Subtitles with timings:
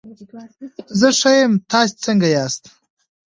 [0.99, 2.63] زه ښه یم، تاسو څنګه ياست؟